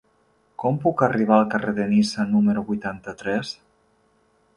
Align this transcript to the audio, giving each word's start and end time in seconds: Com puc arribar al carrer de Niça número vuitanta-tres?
Com 0.61 0.77
puc 0.85 1.01
arribar 1.07 1.35
al 1.35 1.45
carrer 1.51 1.73
de 1.79 1.85
Niça 1.91 2.25
número 2.31 2.63
vuitanta-tres? 2.71 3.53